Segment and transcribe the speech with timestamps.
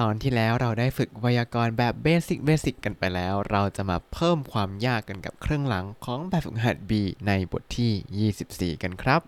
[0.00, 6.92] ตอนที่แล้วเราได้ฝึกไวยากรณ์แบบเบสิกเบสิกกันไปแล้ว เราจะมาเพิ่มความยากกันกับเครื่องหลังของแบบฝึกหัด B
[7.26, 9.20] ในบทที่ 24 กันครับ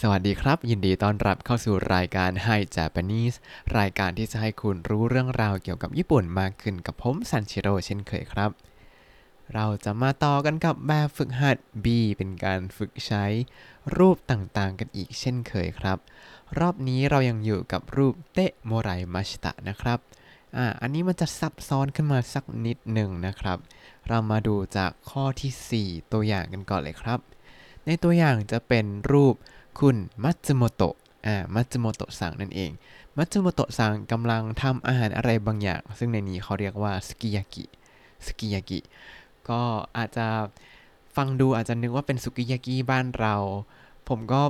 [0.00, 3.36] สวัสดีครับ ยินดีต้อนรับเข้าสู่รายการ Hi Japanese
[3.78, 8.50] รายการที่จะให้คุณรู้เรื่องราวเกี่ยวกับญี่ปุ่นมากขึ้นกับผมซันชิโร่เช่นเคยครับ
[9.54, 11.86] เราจะมาต่อกันกับแบบฝึกหัด B
[12.16, 13.24] เป็นการฝึกใช้
[13.96, 15.98] รูปต่างๆ กันอีกเช่นเคยครับ
[16.58, 19.98] รอบนี้เรายังอยู่กับรูปเตะโมไรมาชิตะนะครับ
[20.56, 23.58] อ่า อันนี้มันจะซับซ้อนขึ้นมาสักนิดหนึ่งนะครับ
[24.08, 27.18] เรามาดูจากข้อทีสี่ 4 ตัวอย่างกันก่อนเลยครับ
[27.86, 29.34] ในตัวอย่างจะเป็นรูป
[29.80, 30.94] คุณมัตสึโมโตะ
[31.26, 32.70] อ่า มัตสึโมโตะสั่งนั่นเอง
[33.16, 37.64] มัตสึโมโตะสั่งกำลังทำอาหารอะไรบางอย่าง ซึ่งในนี้เขาเรียกว่าสกิยากิ
[38.26, 38.80] สกิยากิ
[39.48, 39.60] ก็
[39.96, 40.26] อาจจะ
[41.16, 43.34] ฟังดูอาจจะนึกว่าเป็นสุกิยากิบ้านเรา
[44.08, 44.42] ผมก็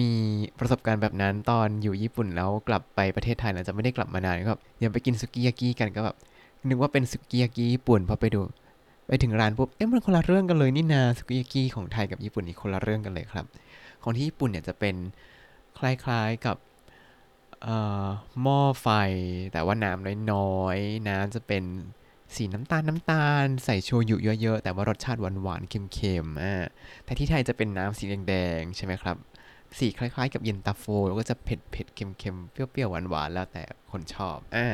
[0.00, 0.12] มี
[0.58, 6.16] ประสบการณ์แบบนั้นตอนอยู่ญี่ปุ่นแล้วกลับไปประเทศไทยแล้วจะไม่ได้กลับมานานก็แบบยังไปกินสุกิยากิกันก็แบบ
[6.68, 8.40] นึกว่าเป็นสุกิยากิญี่ปุ่นพอไปดู
[9.06, 13.46] ไปถึงร้านปุ๊บเอ๊ะมันคนละเรื่องกันเลยนี่นาสุกิยากิของไทยกับญี่ปุ่นนี่คนละเรื่องกันเลยครับ
[14.02, 14.94] ของที่ญี่ปุ่นเนี่ยจะเป็น
[15.78, 16.56] คล้ายๆกับ
[17.66, 17.76] อ่
[18.06, 18.06] อ
[18.42, 18.88] หม้อไฟ
[19.52, 21.64] แต่ว่าน้ำน้อยๆน้ำจะเป็น
[22.34, 26.54] สีน้ำตาลน้ำตาล ใส่โชยุเยอะๆแต่ว่ารสชาติหวานๆเค็มๆอ่า
[27.04, 29.16] แต่ที่ไทยจะเป็นน้ำสีแดงๆใช่ไหมครับ
[29.78, 34.66] สีคล้ายๆ กับเย็นตาโฟแล้วก็จะเผ็ดเผ็ดๆเค็มเค็มๆเปรี้ยวๆหวานๆแล้วแต่คนชอบอ่า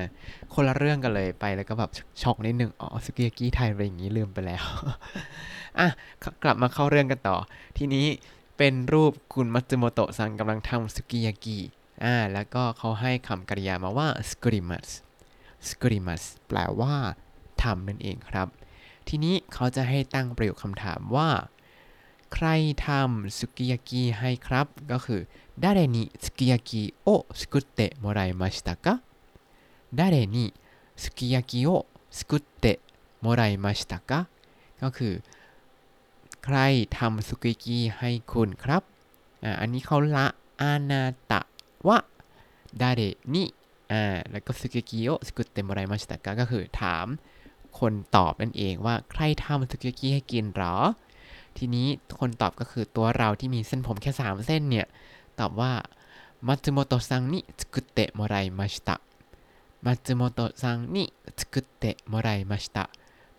[0.55, 1.91] คนละเรื่องกันเลยไปแล้วก็แบบ
[2.23, 4.65] ช็อกนิดนึงอ๋อสุกิยากิไทยอะไรอย่างนี้ลืมไปแล้ว
[5.79, 5.89] อะ
[6.43, 7.37] กลับมาเข้าเรื่องกันต่อ
[7.79, 8.07] ทีนี้
[8.59, 11.59] เป็นรูปคุณมัตสึโมโตะซังกำลังทำสุกิยากิ
[12.05, 14.89] อ่าแล้วก็เขาให้คำกริยามาว่าสกริมัส
[15.69, 16.95] สกริมัสแปลว่า
[17.63, 18.49] ทำนั่นเองครับ
[19.09, 21.29] ทีนี้เขาจะให้ตั้งประโยคคำถามว่า
[22.34, 22.48] ใคร
[22.88, 25.22] ทำสุกิยากิให้ครับ ก็คือ
[25.64, 29.02] 誰にすき焼きを作ってもらいましたか
[29.94, 30.54] 誰に
[30.98, 32.80] すき焼きを作って
[33.22, 34.28] もらいましたか
[34.82, 35.24] ก็คือ
[36.44, 36.58] ใคร
[36.98, 38.84] ทำสุกิยากิให้คุณครับ
[39.44, 40.28] อ่าอันนี้เขาละ
[40.62, 41.42] อานาตะ
[41.88, 41.98] วะ
[42.82, 42.84] 誰
[43.34, 43.36] に
[43.92, 47.08] อ่าแล้วก็สุกิยากิโอสกุเตมไรมาชิตะกะก็คือถาม
[47.80, 50.76] คนตอบนั่นเองว่าใครทำสุกิยากิให้กินหรอ
[51.59, 51.87] ทีนี้
[52.21, 54.87] คนตอบก็คือตัวเราที่มีเส้นผมแค่ 3 เส้นเนี่ย
[55.41, 55.73] ตอบว่า
[56.47, 58.97] มัตสึโมโตะซังนิสกุเตะโมไรมาชิตะ
[59.85, 61.05] มัตสึโมโตะซังนิ
[61.39, 62.85] สกุเตะโมไรมาชิตะ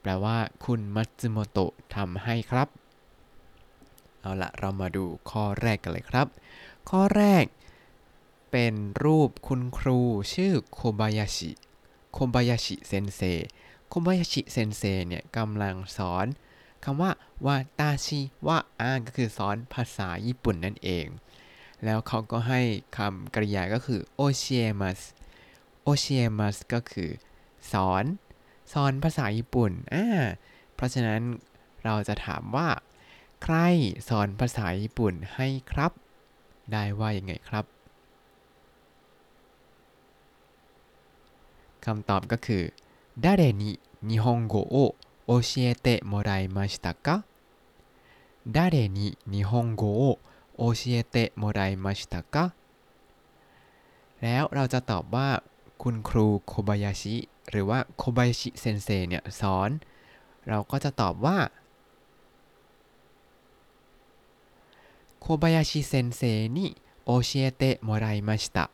[0.01, 2.67] แปลว่าคุณมัตสึโมโตะทำให้ครับ
[4.21, 6.27] เอาละเรามาดูข้อแรกกันเลยครับ
[6.89, 7.45] ข้อแรก
[8.51, 8.73] เป็น
[9.03, 9.99] รูปคุณครู
[10.33, 11.51] ชื่อโคบายาชิ
[12.11, 13.21] โคบายาชิเซนเซ
[13.87, 16.25] โคบายาชิเซนเซเนี่ยกำลังสอน
[16.84, 17.10] คำว่า
[17.46, 21.06] วาตาชิวะอ่าก็คือสอนภาษาญี่ปุ่นนั่นเอง
[21.84, 22.60] แล้วเขาก็ให้
[22.96, 24.44] คำกริยาก็คือโอเช
[24.80, 25.00] มัส
[25.82, 26.06] โอเช
[26.38, 27.10] มัสก็คือ
[27.72, 28.04] สอน
[28.72, 30.06] สอนภาษาญี่ปุ่น อ่า
[30.74, 31.22] เพราะฉะนั้น
[31.84, 32.68] เราจะถามว่า
[33.42, 33.56] ใคร
[34.08, 35.92] สอนภาษาญี่ปุ่นให้ครับ
[36.72, 37.64] ได้ว่ายังไงครับ
[41.84, 42.62] คำตอบก็คือ
[43.24, 43.26] 誰
[43.60, 43.62] に
[44.10, 44.76] 日本語を
[45.30, 47.24] 教えてもらいましたか
[48.46, 50.18] 誰に日本語を
[50.56, 52.54] 教えてもらいましたか
[54.22, 55.28] แล้วเราจะตอบว่า
[55.82, 59.70] คุณครูโคบายาชิ หรือว่าโคบายาชิเซนเซเนี่ยสอน
[60.48, 61.38] เราก็จะตอบว่า
[65.20, 66.20] โคบายาชิเซนเซ
[66.56, 66.58] に
[67.06, 68.70] 教えてもらいました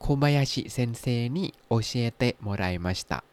[0.00, 3.31] โคบายาชิเซนเซに教えてもらいましたต่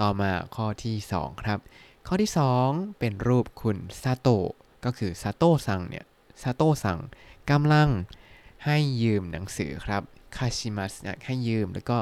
[0.00, 1.58] ต่อมาข้อที่ 2 ครับ
[2.06, 2.30] ข้อที่
[2.64, 4.50] 2 เป็นรูปคุณซาโตะ
[4.84, 6.04] ก็คือ佐藤さん เนี่ย
[6.42, 6.98] 佐藤さん
[7.50, 7.90] กำลัง
[8.64, 10.02] ให้ยืมหนังสือครับ
[10.36, 11.98] คาชิมัสเนี่ยให้ยืมแล้วก็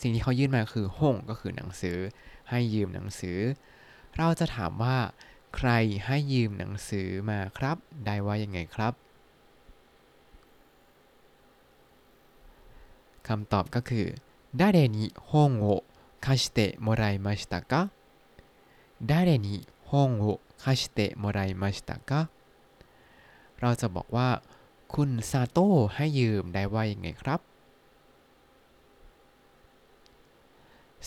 [0.00, 1.96] สิ่งที่เขายื่นมาคือห้องก็คือหนังสือ
[2.50, 3.38] ให้ยืมหนังสือ
[4.16, 4.98] เราจะถามว่า
[5.56, 5.70] ใคร
[6.06, 7.76] ให้ยืมหนังสือมาครับ
[8.06, 8.92] ได้ว่ายังไงครับ
[13.28, 14.06] คำตอบก็คือ
[14.58, 15.66] ได้เดนิฮงโอ
[16.25, 17.89] 貸してもらいましたか
[19.03, 22.29] 誰に本を貸してもらいましたか
[23.59, 24.29] เราจะบอกว่า
[24.93, 27.39] คุณซาโต้ให้ยืมได้ว่ายังไงครับ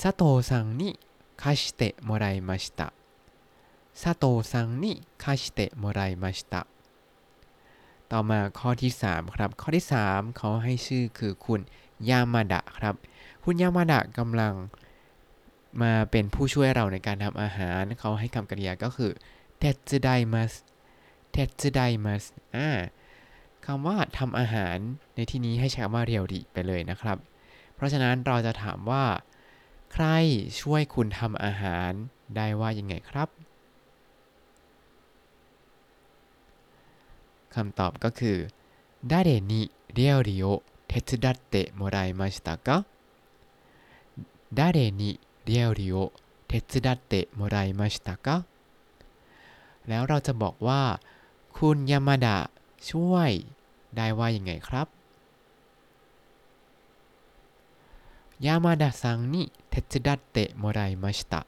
[0.00, 0.99] ซาโตะซังに
[1.37, 2.93] 貸してもらいました
[4.00, 6.67] ซาโตะซังに貸してもらいました
[8.11, 11.61] ต่อมาข้อที่ 3 ครับ ข้อที่ 3 เขาให้ชื่อคือคุณ
[12.08, 12.94] ยามาดะครับ
[13.44, 14.55] คุณยามาดะกำลัง
[15.81, 19.12] มาเป็นผู้ช่วยเราในการทำอาหาร เขาให้คำกริยาก็คือ
[19.60, 20.54] 手伝います
[21.31, 22.24] 手伝います
[22.56, 22.69] อ่า
[23.66, 24.77] คำว่าทำอาหาร
[25.16, 27.18] ในที่นี้ให้ใช้คำว่า料理 ไปเลยนะครับ
[27.75, 29.06] เพราะฉะนั้นเราจะถามว่า
[29.94, 30.06] ใคร
[30.62, 31.92] ช่วยคุณทำอาหาร
[32.36, 33.30] ได้ว่ายังไงครับ
[37.56, 38.38] คำตอบก็คือ
[39.12, 39.62] ดาเรนิ
[39.94, 40.44] เรียวดิโอ
[40.88, 42.42] เทจดัตเตโมไราชิ
[44.57, 45.12] ดเรนิ
[45.46, 46.12] 料理を
[46.49, 48.46] 手伝ってもらいましたか
[49.88, 50.82] แล้วเราจะบอกว่า
[51.58, 52.37] คุณยามาดะ
[52.91, 53.31] ช่วย
[53.96, 54.87] ได้ว่ายังไงครับ
[58.46, 61.46] ยามาดะซังに手伝ってもらいました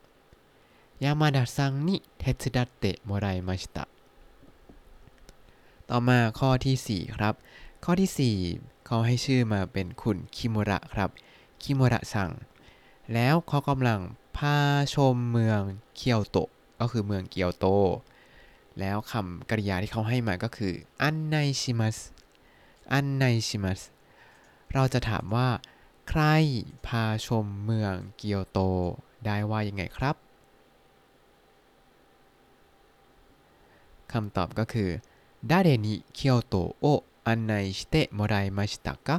[1.00, 3.88] ยามาดะซังに手伝ってもらいました
[5.88, 7.34] ต่อมาข้อที่ 4 ครับ
[7.84, 11.10] ข้อที่ 4 เขาให้ชื่อมาเป็นคุณคิมุระครับ
[11.62, 12.30] คิมุระซัง
[13.13, 13.99] แล้วเขากำลัง
[14.37, 14.57] พา
[14.95, 15.61] ชมเมือง
[15.95, 16.37] เคียวโต
[16.79, 17.65] ก็คือเมืองเกียวโต
[18.79, 21.97] แล้วคำกริยาที่เขาให้มาก็คืออันไนชิมัส
[22.91, 23.81] อันไนชิมัส
[24.73, 25.49] เราจะถามว่า
[26.09, 26.21] ใคร
[26.87, 28.59] พาชมเมืองเกียวโต
[29.25, 30.15] ได้ว่ายังไงครับ
[34.11, 34.89] คำตอบก็คือ
[35.49, 36.85] ดาเรนิเกียวโตโอ
[37.27, 39.17] 案内してもらいましたか 誰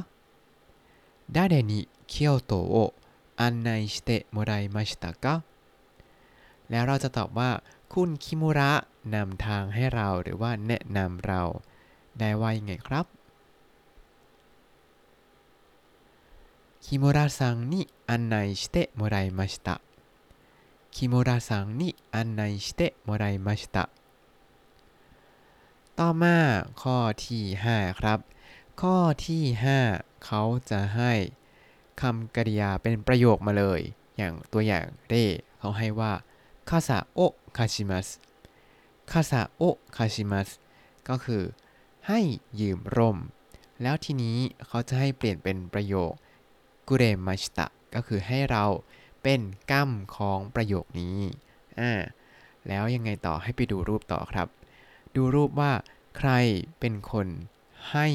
[1.35, 5.35] に京都を 案内してもらいましたか
[6.69, 7.51] แล้วเราจะตอบว่า
[7.93, 8.71] คุณคิมุระ
[9.15, 11.41] นำทางให้เราหรือว่าแนะนำเรา
[12.19, 13.05] ได้ว่ายังไงครับ
[16.85, 19.75] 木村さんに案内してもらいました
[20.95, 23.83] 木村さんに案内してもらいました
[25.99, 26.37] ต่อมา
[26.81, 27.43] ข้อที่
[27.73, 28.19] 5 ครับ
[28.81, 28.97] ข้อ
[29.27, 29.43] ที่
[29.85, 31.11] 5 เขาจะให้
[32.01, 33.81] คำกริยาเป็นประโยคมาเลย
[34.17, 35.15] อย่างตัวอย่างเร
[35.59, 36.13] เขาให้ว่า
[36.69, 37.19] คาซาโอ
[37.57, 38.07] คาชิมัส
[39.11, 39.63] คาซาโอ
[39.97, 40.49] คาชิมัส
[41.09, 41.43] ก็คือ
[42.07, 42.19] ให้
[42.59, 43.17] ยืมร่ม
[43.81, 44.37] แล้วทีนี้
[44.67, 46.11] เขาจะให้เปลี่ยนเป็นประโยค
[46.87, 48.65] กุเรมาชิตะก็คือให้เรา
[49.23, 49.41] เป็น
[49.71, 51.17] กั้มของประโยคนี้
[51.79, 51.91] อ่า
[52.67, 54.47] แล้วยังไงต่อให้ไปดูรูปต่อครับ
[55.15, 55.71] ดูรูปว่า
[56.17, 56.31] ใคร
[56.79, 57.27] เป็นคน
[57.91, 58.07] ให้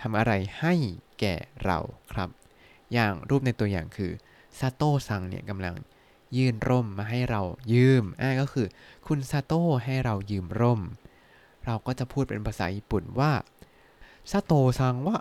[0.00, 0.74] ทำอะไรให้
[1.20, 1.78] แก่เรา
[2.12, 2.28] ครับ
[2.92, 4.12] อย่างรูปในตัวอย่างคือ
[4.58, 5.74] ซาโต้ซังเนี่ยกำลัง
[6.36, 7.42] ยื่นร่มมาให้เรา
[7.72, 8.66] ยืมอ่าก็คือ
[9.06, 10.80] คุณซาโต้ให้เรายืมร่ม
[11.64, 13.32] เราก็จะพูดเป็นภาษาญี่ปุ่นว่า
[14.30, 15.16] ซาโต้ซังว่า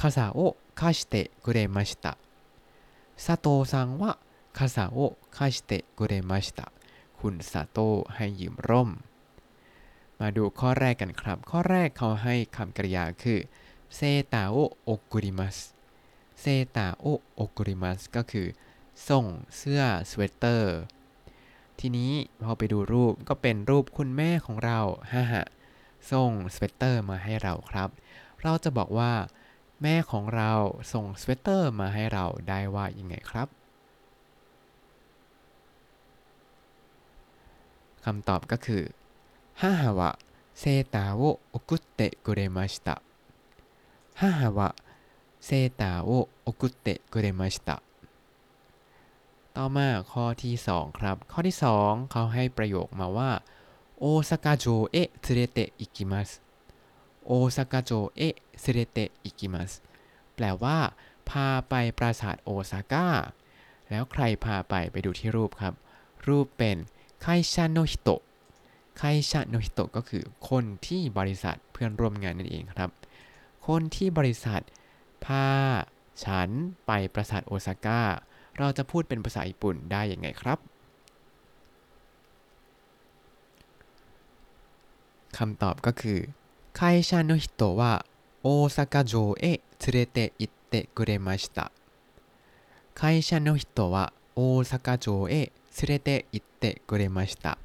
[0.00, 0.40] คาซาโอ
[0.80, 2.12] คาชิเตะกุเรมาชิตะ
[3.24, 6.66] 佐藤さんは傘を貸してくれました
[7.20, 8.90] คุณซาโต้ให้ยืมร่ม
[10.20, 13.38] มาดูข้อแรกกันครับ ข้อแรกเขาให้คำกริยาคือ
[13.94, 15.56] セーターを送ります
[16.40, 18.46] セーターを送ります ก็คือ
[19.08, 19.26] ส่ง
[19.56, 20.76] เสื้อสเวตเตอร์
[21.80, 22.12] ทีนี้
[22.42, 24.80] พอไปดูรูปก็เป็นรูปคุณแม่ของเรา
[25.12, 25.46] ฮ่าฮะ
[26.12, 27.88] ส่งสเวตเตอร์มาให้เราครับ
[28.42, 29.12] เราจะบอกว่า
[29.82, 30.52] แม่ของเรา
[30.92, 33.48] ส่งสเวตเตอร์มาให้เราได้ว่ายังไงครับ
[38.04, 38.82] คำตอบก็คือ
[39.60, 40.10] ฮ่าฮาวะ
[40.58, 40.64] เซ
[40.94, 41.20] ตาโอ
[41.50, 42.96] โอกุตะกุเรมาชะ
[44.20, 44.68] ฮ่าฮาวะ
[45.47, 47.81] セーターを送ってくれました
[49.57, 53.31] ต่อมาข้อที่2ครับ ข้อที่2เขาให้ประโยคมาว่า
[53.99, 56.29] โอซากะโจเอะ連れて行きます
[57.25, 59.71] โอซากะโจเอะ連れて行きます
[60.35, 60.77] แปลว่า
[61.29, 63.07] พาไปปราสาทโอซาก้า
[63.89, 65.73] แล้วใครพาไปไปดูที่รูปครับ
[66.27, 66.77] รูปเป็น
[67.21, 68.21] ไคชันโนฮิโตะ
[68.97, 72.89] ไคชะโนฮิโตะก็คือคนที่บริษัทเพื่อนร่วมงานนั่นเองครับ
[73.67, 74.61] คนที่บริษัท
[75.25, 75.47] พา
[76.23, 76.49] ฉัน
[76.85, 78.01] ไปปราสาทโอซาก้า
[78.57, 80.59] เราจะพูดเป็นภาษาญี่ปุ่นได้ยังไงครับ
[85.37, 86.19] คำตอบก็คือ
[86.79, 88.05] 会社の人は
[88.43, 91.71] 大阪城へ連れて行ってくれました
[92.95, 95.51] 会社の人は大阪城へ連
[95.87, 97.57] れて行ってくれました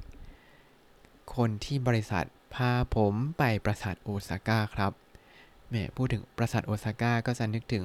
[1.25, 5.02] คนที่บริษัทพาผมไปปราสาทโอซาก้าครับแห
[5.74, 7.84] มพูดถึงปราสาทโอซาก้าก็จะนึกถึง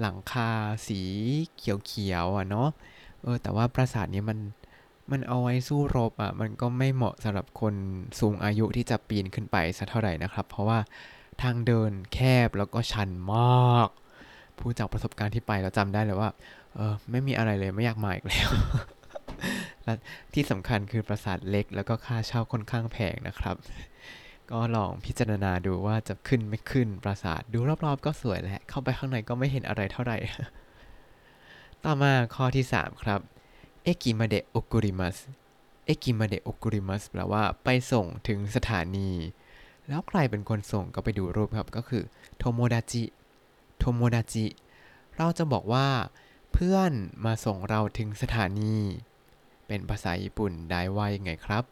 [0.00, 0.50] หลังคา
[0.86, 1.00] สี
[1.56, 2.68] เขียวๆอะเนาะ
[3.22, 4.38] เออแต่ว่าปราสาทนี้มัน
[5.10, 7.74] มันเอาไว้สู้รบอะมันก็ไม่เหมาะสำหรับคน
[8.20, 10.78] สูงอายุที่จะปีนขึ้นไปสักเท่าไหร่นะครับ เพราะว่า
[11.42, 13.88] ทางเดินแคบแล้วก็ชันมาก
[14.58, 16.30] พูดจากประสบการณ์ที่ไปแล้วจำได้เลยว่า
[16.74, 18.50] เออไม่มีอะไรเลยไม่อยากมาอีกแล้ว
[19.84, 19.94] และ
[20.34, 23.56] ที่สำคัญคือปราสาทเล็กแล้วก็ค่าเช่าค่อนข้างแพงนะครับ
[24.52, 30.16] ก็ลองพิจารณาดูว่าจะขึ้นไม่ขึ้นปราสาท ดูรอบๆ ก็สวยแหละเข้าไปข้างในก็ไม่เห็นอะไรเท่าไหร่
[31.84, 33.20] ต่อมาข้อที่ 3 ครับ
[33.84, 35.16] เอกิมาเดะโอกุริมัส
[35.86, 39.10] เอกิมาเดะโอกุริมัสแปลว่าไปส่งถึงสถานี
[39.88, 42.02] แล้วใครเป็นคนส่งก็ไปดูรูปครับก็คือ
[42.38, 43.04] โทโมดาจิ
[43.78, 44.46] โทโมดาจิ
[45.16, 45.88] เราจะบอกว่า
[46.52, 46.92] เพื่อน
[47.24, 48.74] มาส่งเราถึงสถานี
[49.66, 51.64] เป็นภาษาญี่ปุ่นได้ว่ายังไงครับ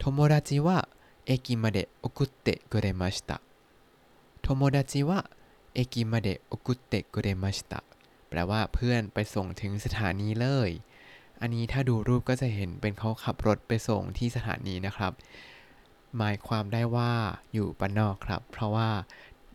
[0.00, 0.88] 友達は
[1.26, 3.40] 駅まで送ってくれました
[4.42, 5.28] 友達は
[5.74, 7.82] 駅まで送ってくれました
[8.28, 10.70] แปลว่าเพื่อนไปส่งถึงสถานีเลย
[11.40, 15.12] อันนี้ถ้าดูรูปก็จะเห็นเป็นเขาขับรถไปส่งที่สถานีนะครับ
[16.16, 17.12] หมายความได้ว่า
[17.52, 18.88] อยู่บ้านนอกครับ เพราะว่า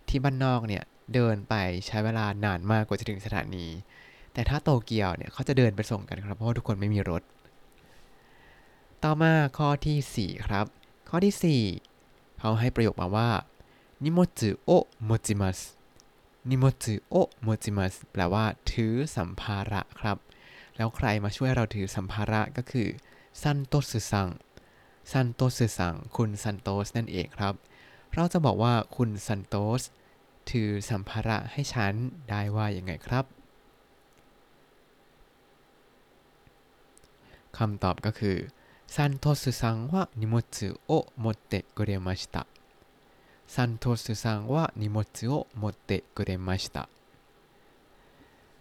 [0.09, 1.53] ที่บ้านนอกเนี่ยเดินไป
[1.85, 3.67] ใช้เวลานานมากกว่าจะถึงสถานี
[4.33, 7.21] แต่ถ้าโตเกียวเนี่ยเขาจะเดินไปส่งกันครับ เพราะว่าทุกคนไม่มีรถ
[9.04, 10.66] ต่อมาข้อที่ 4 ครับ
[11.08, 13.30] ข้อที่ 4 เขาให้ประโยคมาว่า
[14.04, 14.70] นิโมจุโอ
[15.04, 15.58] โมจิมัส
[16.50, 20.18] นิโมจุโอโมจิมัสแปลว่า ถือสัมภาระครับ
[20.76, 22.88] แล้วใครมาช่วยเราถือสัมภาระก็คือ
[23.42, 24.28] サントスさん
[25.12, 27.54] サントスさん คุณซันโตสนั่นเองครับ
[28.14, 29.82] เราจะบอกว่าคุณซันโตส
[30.50, 31.94] ถือสัมภาระให้ฉัน
[32.30, 33.24] ได้ว่าอย่างไงครับ
[37.58, 38.36] คำตอบก็คือ
[38.94, 42.42] サントスさんは荷物を持ってくれました
[43.54, 46.84] サントスさんは荷物を持ってくれました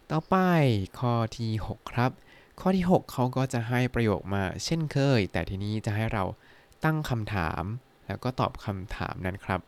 [0.09, 0.35] ต่อไป
[0.99, 2.11] ข้อที่ 6 ครับ
[2.59, 6.23] ข้อที่ 6 เขาก็จะให้ประโยคมาเช่นเคย แต่ทีนี้จะให้เรา
[6.83, 7.63] ตั้งคำถาม
[8.07, 9.61] แล้วก็ตอบคำถามนั้นครับ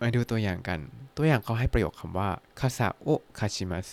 [0.00, 0.80] มาดูตัวอย่างกัน
[1.16, 2.30] ตัวอย่างเขาให้ประโยคคำว่า
[2.60, 3.08] คาซาโอ
[3.38, 3.88] คาชิมัส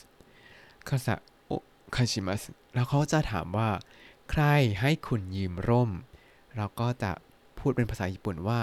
[0.87, 1.13] คาซา
[1.45, 1.51] โอ
[1.95, 2.41] คาชิมัส
[2.73, 3.69] แล้วเขาจะถามว่า
[4.30, 4.42] ใคร
[4.80, 5.90] ให้คุณยืมร่ม
[6.56, 7.12] เราก็จะ
[7.58, 8.60] พูดเป็นภาษาญี่ปุ่นว่า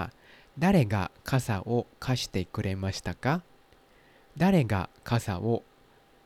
[0.60, 3.44] 誰が傘を貸してくれましたか
[4.38, 5.64] 誰が傘を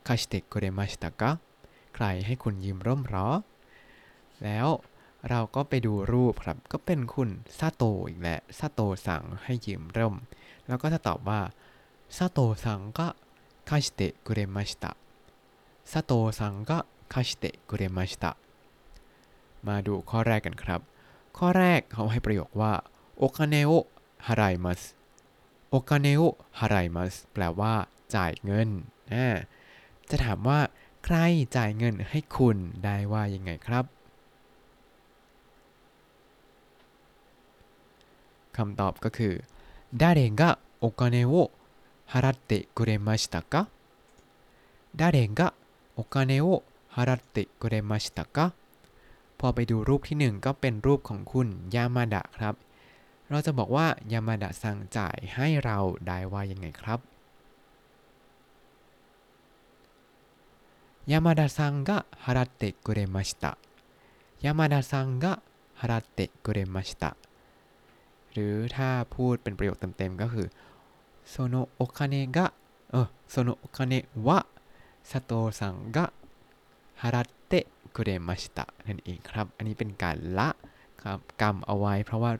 [0.04, 1.38] 貸してくれましたか
[1.94, 3.28] ใครให้คุณยืมร่มหรอ
[4.44, 4.68] แล้ว
[5.28, 7.28] เราก็ไปดูรูปครับ ก็เป็นคุณ
[7.58, 10.14] ซาโตอีกแหละซาโตสั่งให้ยืมร่ม
[10.66, 11.40] แล้วก็จะตอบว่า
[12.16, 13.08] ซาโตสั่งก็
[13.68, 14.84] 貸してくれました
[15.92, 16.78] ซาโตสั่งก็
[17.12, 18.45] 貸してくれましたมา
[19.86, 20.80] ดูข้อแรกกันครับ
[21.38, 22.72] ข้อแรกเขาให้ประโยคว่า
[23.18, 23.70] โอคาเนโอ
[24.26, 24.82] ฮารายมัส
[25.70, 26.20] โอคาเนโอ
[26.60, 27.74] ฮารายมัสแปลว่า
[28.14, 28.68] จ่ายเงิน
[29.12, 29.26] อ่า
[30.10, 30.60] จะถามว่า
[31.04, 31.16] ใคร
[31.56, 33.84] จ่ายเงินให้คุณได้ว่ายังไงครับ
[38.56, 39.34] คำตอบก็คือ
[40.02, 41.50] 誰がお金を
[42.06, 43.68] 払ってくれましたか
[44.96, 45.54] 誰が
[45.96, 48.54] お金を払ってくれましたか
[49.39, 52.55] พอไปดูรูปที่ 1 ก็เป็นรูปของคุณยามาดะครับ
[53.29, 55.77] เราจะบอกว่ายามาดะสั่งจ่ายให้เรา
[56.07, 56.99] ได้ว่ายังไงครับ
[61.11, 63.51] ยามาดะซังก็ฮาระเตะกุเรมาชิตะ
[64.43, 67.11] 山田さんが払ってくれました
[68.31, 70.47] หรือถ้าพูดเป็นประโยคเต็มๆก็คือ
[71.29, 72.45] โซโนโอคาเนะะ
[72.93, 74.39] ออโซโนโอคาเนะวะ
[75.09, 76.05] ซาโตะซังกะ
[77.01, 77.21] ฮารั
[77.95, 80.49] คุเดมัชตะนั่นเองครับ อันนี้เป็นการละ
[81.03, 82.31] ครับกรรมเอาไว้ เพราะว่า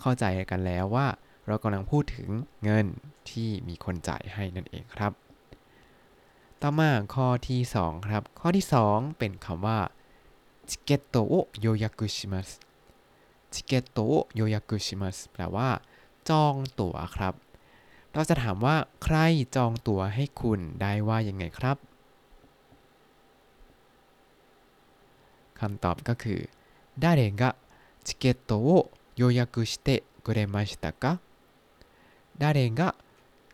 [0.00, 1.06] เข้าใจกันแล้วว่า
[1.46, 2.28] เรากำลังพูดถึง
[2.64, 2.86] เงิน
[3.30, 5.12] ที่มีคนจ่ายให้นั่นเองครับ
[6.62, 9.78] ต่อมาข้อที่ 2 ครับ ข้อที่ 2 เป็นคำว่า
[10.70, 12.48] ชิเกตโตโโยยักุชิมัส
[13.54, 13.98] ชิเกตโต
[14.34, 15.68] โโยยักุชิมัสแปลว่า
[16.28, 17.34] จองตั๋วครับ
[18.12, 19.16] เราจะถามว่าใคร
[19.56, 21.76] จองตั๋วให้คุณได้ว่ายังไงครับ
[25.59, 26.39] คำตอบก็คือ
[26.99, 27.55] 誰が
[28.03, 31.19] チケットを予約してくれましたか
[32.37, 32.95] 誰が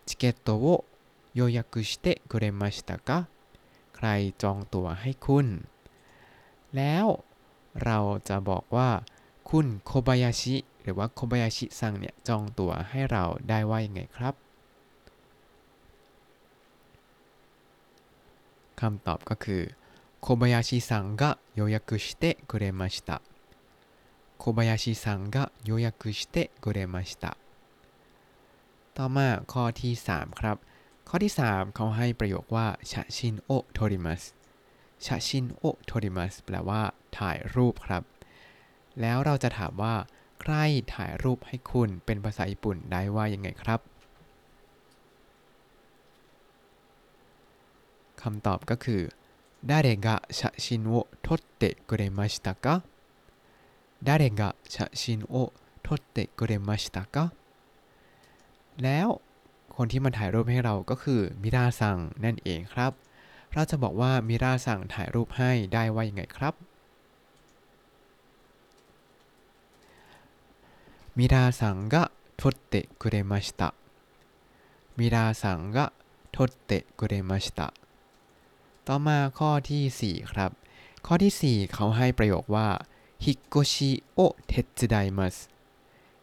[0.06, 0.84] チケットを
[1.34, 3.28] 予約してくれましたか
[3.96, 4.08] ใคร
[4.42, 5.46] จองตั๋วให้คุณ
[6.76, 7.06] แล้ว
[7.84, 7.98] เรา
[8.28, 8.90] จะบอกว่า
[9.50, 14.34] คุณโคบายาชิ หรือว่าโคบายาชิซังเนี่ยจองตั๋วให้เราได้ว่ายังไงครับ
[18.80, 19.62] คำตอบก็คือ
[20.24, 23.22] 小林さんが予約してくれました
[24.38, 27.36] 小林さんが予約してくれました
[28.96, 30.56] ต่อมาข้อที่ 3 ครับ
[31.08, 34.22] ข้อที่ 3 เขาให้ประโยคว่าชะชินโอโทริมัส
[35.04, 36.82] ชะชินโอโทริมัสแปลว่า
[37.18, 38.02] ถ่ายรูปครับ
[39.00, 39.94] แล้วเราจะถามว่า
[40.40, 40.54] ใคร
[40.94, 43.80] ถ่ายรูปให้คุณเป็นภาษาญี่ปุ่นได้ว่ายังไงครับ
[48.22, 49.02] คำตอบก็คือ
[49.64, 52.82] 誰が写真を撮ってくれましたか
[54.02, 57.32] 誰が写真を撮ってくれましたか
[58.80, 59.20] แล้ว
[59.76, 62.92] คนที่มาถ่ายรูปให้เราก็คือมิราซังนั่นเองครับ
[63.52, 66.54] เราจะบอกว่ามิราซังถ่ายรูปให้ได้ว่ายังไงครับ
[71.18, 71.96] มิราซังが
[72.40, 73.74] 撮ってくれました
[74.98, 75.86] มิราซังกะ
[76.32, 77.83] โทเตะกุเรมาชิ
[78.87, 80.51] ต่อมาข้อที่ 4 ครับ
[81.05, 82.67] ข้อที่ 4 เขาให้ประโยคว่า
[83.23, 85.35] 引っ越しを手伝います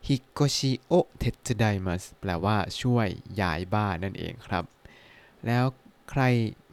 [0.06, 3.08] 引っ越しを手伝います แปลว่าช่วย
[3.40, 4.64] ย้ายบ้านนั่นเองครับ
[5.46, 5.64] แล้ว
[6.10, 6.22] ใคร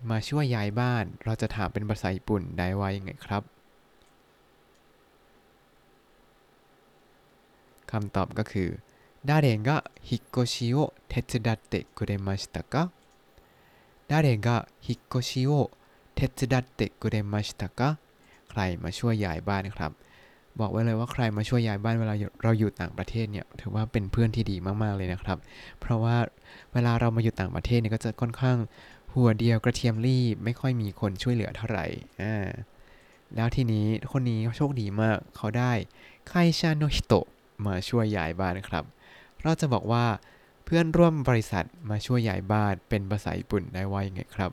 [0.09, 3.43] มาช่วยย้ายบ้าน เราจะถามเป็นภาษาญี่ปุ่นได้ว่ายังไงครับ
[7.91, 8.69] คำตอบก็คือ
[9.27, 17.89] 誰が引っ越しを手伝ってくれましたか 誰が引っ越しを手伝ってくれましたか
[18.49, 19.91] ใครมาช่วยย้ายบ้านครับ
[20.59, 25.37] บอกไว้เลยว่าใครมาช่วยย้ายบ้านเวลาเราอยู่ต่างประเทศเนี่ยถือว่าเป็นเพื่อนที่ดีมากๆเลยนะครับ
[25.79, 26.17] เพราะว่า
[26.73, 28.57] เวลาเรามาอยู่ต่างประเทศเนี่ยก็จะค่อนข้าง
[29.13, 31.85] หัวเดียวกระเทียมลีบไม่ค่อยมีคนช่วยเหลือเท่าไหร่
[32.21, 32.47] อ่า
[33.35, 35.73] แล้วทีนี้คนนี้โชคดีมากเขาได้
[36.27, 37.25] ไคชาโนฮิโตะ
[37.65, 38.83] มาช่วยย้ายบ้านครับ
[39.41, 40.05] เราจะบอกว่า
[40.65, 44.51] เพื่อนร่วมบริษัทมาช่วยย้ายบ้านเป็นภาษาญี่ปุ่นได้ว่ายังไงครับ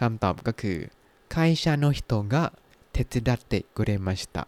[0.12, 0.78] ำตอบก็คือ
[1.34, 2.52] 会社の人が
[2.92, 4.46] 手伝ってくれました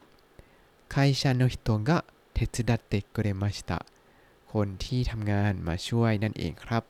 [0.89, 2.05] 会社の人が
[2.35, 3.85] 手伝ってくれました
[4.53, 6.83] คนที่ทำงานมาช่วยนั่นเองครับ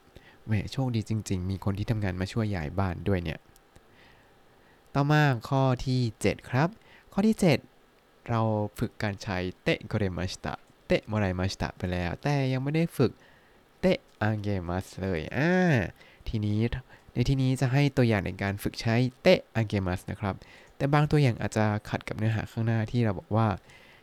[0.45, 3.39] แหมโชคดีจริง ๆ มีคนที่ทำงานมาช่วยย้ายบ้านด้วยเนี่ย
[4.93, 6.69] ต่อมาข้อที่ 7 ครับ
[7.13, 7.37] ข้อที่
[7.81, 8.41] 7 เรา
[8.77, 10.53] ฝึกการใช้เตะโกเรมาชิตะ
[10.87, 13.11] เตะโมไรมาชิตะไปแล้ว แต่ยังไม่ได้ฝึก
[13.81, 15.51] เตะอังเกมัสเลยอ่า
[16.28, 16.60] ทีนี้
[17.12, 20.34] ในที่นี้จะให้ตัวอย่างในการฝึกใช้เตะอังเกมัสนะครับ
[20.76, 23.48] แต่บางตัวอย่างอาจจะขัดกับเนื้อหาข้างหน้าที่เราบอกว่า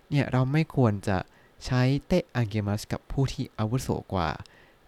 [0.10, 1.18] เนี่ยเราไม่ควรจะ
[1.66, 4.30] ใช้เตะอังเกมัสกับผู้ที่อาวุโสกว่า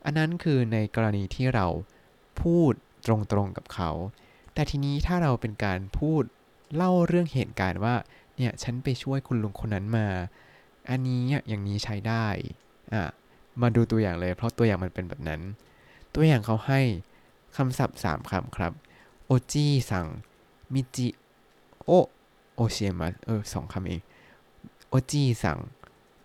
[0.05, 1.67] อันนั้นคือในกรณีที่เรา
[2.41, 2.71] พูด
[3.05, 3.91] ตรงๆกับเขา
[4.53, 6.23] แต่ทีนี้ถ้าเราเป็นการพูด
[6.75, 7.95] เล่าเรื่องเหตุการณ์ว่า
[8.37, 10.07] เนี่ยฉันไปช่วยคุณลุงคนนั้นมา
[10.89, 12.25] อันนี้อย่างนี้ใช้ได้
[12.93, 13.03] อะ
[13.61, 15.41] มาดูตัวอย่างเลย เพราะตัวอย่างมันเป็นแบบนั้น
[16.15, 16.81] ตัวอย่างเขาให้
[17.55, 18.73] คำศัพท์ 3คำครับ
[19.25, 20.05] โอจิสัง
[20.73, 21.07] มิจิ
[21.85, 21.91] โอ
[22.55, 24.01] โอเชียมัสเออสองคำเอง
[24.89, 25.57] โอจิสัง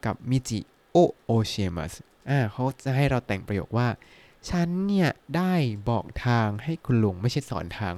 [0.04, 0.58] กับมิจิ
[0.92, 1.92] โอโอเชียมัส
[2.28, 3.88] อ่าเขาจะให้เราแต่งประโยคว่า
[4.48, 5.52] ฉันเนี่ย ได้
[5.88, 7.94] บอกทางให้คุณลุง ไม่ใช่สอนทาง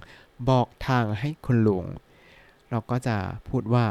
[0.48, 1.84] บอกทางให้คุณลุง
[2.70, 3.16] เราก็จะ
[3.48, 3.86] พูดว่า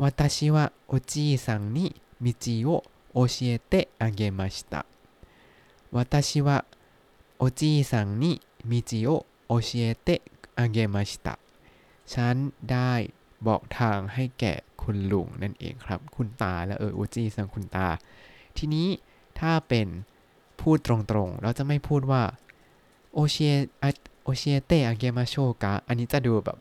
[0.00, 1.86] วาตาชิวะโอจิสังนิ
[2.24, 2.68] มิจิโอ
[3.12, 4.80] โอเชียเตะอเกมาชิตะ
[5.94, 6.56] วาตาชิวะ
[7.38, 8.32] โอจิสังนิ
[8.70, 9.08] มิจิโอ
[9.46, 9.70] โอเช
[10.02, 10.20] เตะ
[10.58, 11.34] อาเกมาชิตะ
[12.14, 12.34] ฉัน
[12.70, 12.92] ได้
[13.46, 17.88] บอกทางให้แก่คุณลุงนั่นเองครับ คุณตาและเอออุจิซังคุณตา
[18.56, 18.88] ทีนี้
[19.40, 19.88] ถ้าเป็น
[20.60, 22.22] พูดตรงๆ เราจะไม่พูดว่า
[23.14, 23.54] โอเชีย
[24.24, 26.58] โอเชียเตะอาเกมาโชกะ อันนี้จะดูแบบ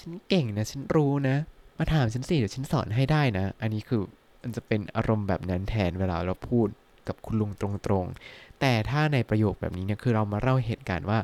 [0.00, 1.36] ฉันเก่งนะ ฉันรู้นะ
[1.76, 4.02] มาถามฉันสิ เดี๋ยวฉันสอนให้ได้นะ อันนี้คือ
[4.42, 6.68] มันจะเป็นอารมณ์แบบนั้นแทนเวลาเราพูด
[7.08, 11.18] กับคุณลุงตรงๆ แต่ถ้าในประโยคแบบนี้เนี่ยคือเรามาเล่าเหตุการณ์ว่า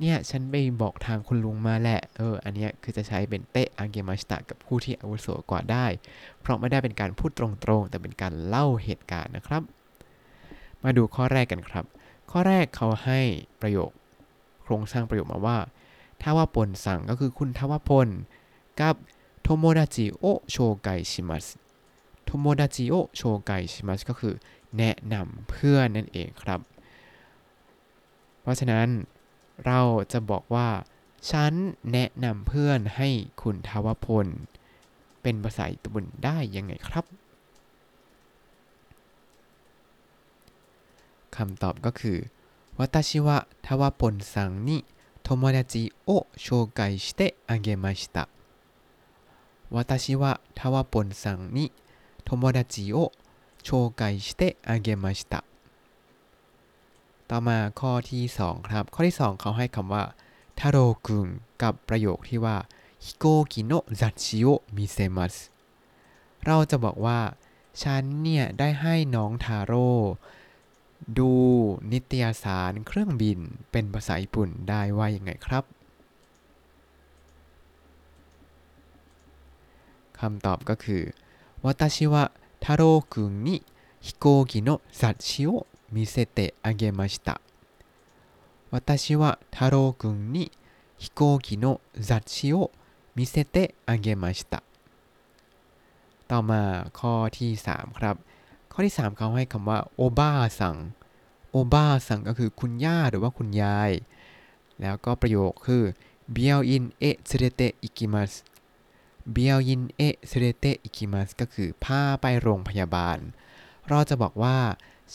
[0.00, 5.86] เนี่ยฉันไปบอกทางคุณลุงมาแหละ เออ อันนี้คือจะใช้เป็นเตะอังเกมาสตะกับผู้ที่อาวุโสกว่าได้
[6.40, 7.46] เพราะไม่ได้เป็นการพูดตร
[7.78, 9.62] งๆ แต่เป็นการเล่าเหตุการณ์นะครับ
[10.84, 11.84] มาดูข้อแรกกันครับ
[12.30, 13.20] ข้อแรกเขาให้
[13.60, 13.90] ประโยค
[14.62, 15.58] โครงสร้างประโยคมาว่า
[16.22, 18.08] ทาวาปนสั่งก็คือคุณทาวาปน
[18.80, 18.94] กับ
[19.42, 21.46] โทโมดาจิโอโชไกชิมัส
[22.24, 24.34] โทโมดาจิโอโชไกชิมัสก็คือ
[24.78, 26.60] แนะนำเพื่อนนั่นเองครับ
[28.40, 28.88] เพราะฉะนั้น
[29.66, 29.80] เรา
[30.12, 30.68] จะบอกว่า
[31.30, 31.52] ฉัน
[31.92, 33.08] แนะนำเพื่อนให้
[33.42, 34.26] คุณทวพล
[35.22, 37.04] เป็นภาษาอิตาลีได้ยังไงครับ
[41.36, 42.18] คำตอบก็คือ
[42.78, 44.78] วาตาชิวะทวพลสังนิ
[45.22, 46.10] โทโมดาจิโอ
[46.40, 48.24] โชไกชิเตอะเกมาชิตะ
[49.74, 51.64] วาตาชิวะทวพลสังนิ
[52.24, 52.96] โทโมดาจิโอ
[53.64, 55.40] โชไกชิเตะอเกมาชิตะ
[57.30, 60.04] ต่อมาข้อที่ 2 ครับ ข้อที่ 2 เขาให้คำว่า
[60.58, 61.28] ทาโรคุน
[61.62, 62.56] กับประโยคที่ว่า
[63.04, 64.46] ฮิโกกิโนะจัชิโอ
[64.76, 65.34] มิเซมัส
[66.46, 67.20] เราจะบอกว่า
[67.82, 69.88] ฉันเนี่ย ได้ให้น้องทาโร่
[71.18, 71.32] ดู
[71.92, 73.38] นิตยสารเครื่องบิน
[73.70, 75.64] เป็นภาษาญี่ปุ่นได้ว่ายังไงครับ
[80.20, 81.02] คำตอบก็คือ
[81.64, 82.24] วาตาชิวะ
[82.63, 83.63] 太郎くんに
[84.01, 87.41] 飛行機の雑誌を見せてあげました
[88.71, 90.51] 私は太郎くんに
[90.97, 92.71] 飛行機の雑誌を
[93.15, 94.63] 見せてあげました
[96.27, 96.61] ต่อมา
[96.99, 98.15] ข้อที่3ครับ
[98.71, 100.77] ข้อที่ 3 เขาให้คำว่าโอบ้าสัง
[101.51, 103.91] โอบ้าสังก็คือคุณย่าหรือว่าคุณยาย
[104.81, 105.83] แล้วก็ประโยคคือ
[106.31, 108.31] เบียวอินเอะเซเรเตอิกิมัส
[109.32, 113.18] เบียวยินเอะเเรเตอิคิมัสก็คือพาไปโรงพยาบาล
[113.88, 114.58] เราจะบอกว่า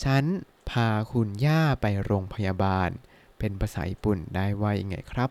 [0.02, 0.24] ฉัน
[0.70, 2.88] พาคุณย่าไปโรงพยาบาล
[3.38, 5.30] เป็นภาษาญี่ปุ่นได้ว่ายังไงครับ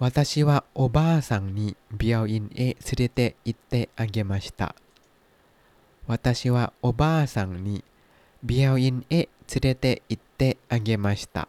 [0.00, 11.44] 私はおばあさんに病院へ連れて行ってあげました 私はおばあさんに病院へ連れて行ってあげました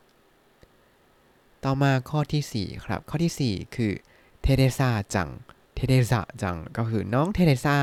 [1.66, 3.94] ต่อมาข้อที่ 4 ครับ ข้อที่ 4 คือ
[4.42, 5.30] เทเรซาจัง
[5.76, 7.78] เทเรซาจังก็คือน้องเทเรซา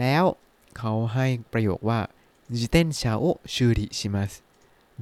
[0.00, 0.24] แล้ว
[0.78, 2.00] เขาให้ประโยคว่า
[2.58, 4.32] 自転車を修理します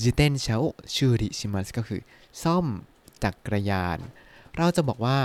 [0.01, 0.64] จิเตนชาโอ
[0.95, 2.01] ชูริชิมัสก็คือ
[2.43, 2.66] ซ่อม
[3.25, 3.99] จักรยาน
[4.57, 5.19] เราจะบอกว่า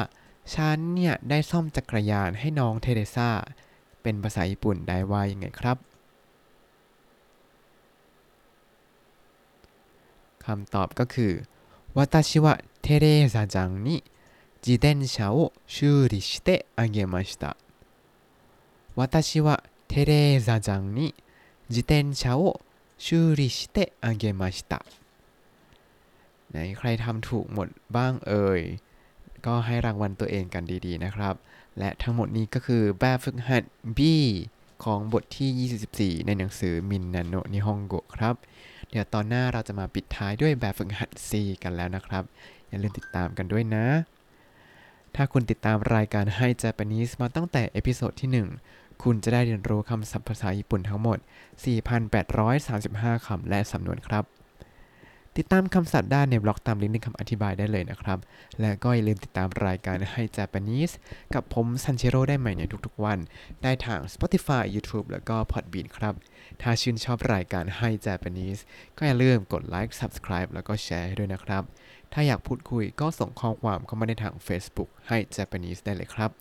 [0.53, 3.29] ฉันเนี่ย ได้ซ่อมจักรยานให้น้องเทเรซา
[4.01, 5.77] เป็นภาษาญี่ปุ่นได้ว่ายังไงครับ
[10.45, 11.33] คำตอบก็คือ
[11.94, 14.04] 私はテレーザちゃんに
[14.66, 17.56] 自転車を修理してあげました
[18.94, 21.14] 私はテレーザちゃんに
[21.68, 22.60] 自転車を
[22.98, 24.84] 修理してあげました
[26.50, 28.62] ไหนใครทำถูกหมดบ้างเอ่ย
[29.46, 31.34] ก็ให้รางวัลตัวเองกันดีๆนะครับ
[31.78, 33.62] และทั้งหมดนี้ก็คือแบบฝึกหัด
[33.96, 34.00] B
[34.84, 38.34] ของบทที่ 24 ในหนังสือมินนาโนะนิฮงโกะครับ
[38.95, 41.31] เดี๋ยวตอนหน้าเราจะมาปิดท้ายด้วยแบบฝึกหัด C
[41.63, 42.23] กันแล้วนะครับ
[42.69, 43.85] อย่าลืมติดตามกันด้วยนะ
[45.15, 48.29] ถ้าคุณติดตามรายการให้ Japanese มาตั้งแต่ episode ที่
[48.69, 51.17] 1 คุณจะได้เรียนรู้คำศัพท์ภาษาญี่ปุ่นทั้งหมด
[52.41, 54.23] 4,835 คำและสำนวนครับ
[55.37, 58.19] ติดตามคำศัพท์ได้ในบล็อกตามลิงก์ในคำอธิบายได้เลยนะครับ
[58.59, 60.93] และก็อย่าลืมติดตามรายการให้ Japanese
[61.33, 63.19] กับผมซันเชโร่ได้ใหม่ในทุกๆวัน
[63.63, 66.13] ได้ทาง Spotify YouTube แล้วก็ Podbean ครับ
[66.61, 68.61] ถ้าชื่นชอบรายการให้ Japanese
[68.97, 71.63] ก็อย่าลืมกดไลค์ Subscribe แล้วก็แชร์ให้ด้วยนะครับ
[72.13, 76.31] ถ้าอยากพูดคุยก็ส่งข้อความเข้ามาในทาง Facebook ให้ Japanese ได้เลยครับ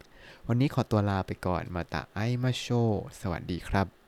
[0.49, 2.67] วันนี้ขอตัวลาไปก่อนมาตาไอมาโช
[3.21, 4.04] สวัสดีครับ